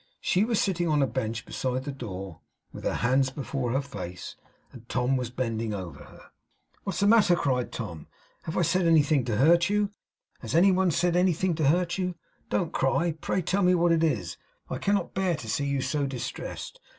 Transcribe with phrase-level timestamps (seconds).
[0.19, 2.39] She was sitting on a bench beside the door
[2.73, 4.35] with her hands before her face;
[4.71, 6.31] and Tom was bending over her.
[6.83, 8.07] 'What is the matter?' cried Tom.
[8.41, 9.91] 'Have I said anything to hurt you?
[10.39, 12.15] Has any one said anything to hurt you?
[12.49, 13.11] Don't cry.
[13.11, 14.37] Pray tell me what it is.
[14.71, 16.79] I cannot bear to see you so distressed.